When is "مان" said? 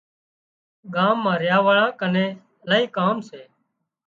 1.23-1.35